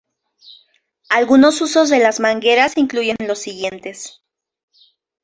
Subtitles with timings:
[1.09, 4.23] Algunos usos de las mangueras incluyen los siguientes